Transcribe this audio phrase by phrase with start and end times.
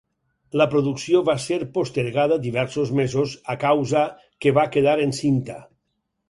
[0.59, 4.03] La producció va ser postergada diversos mesos a causa
[4.47, 5.61] que va quedar encinta.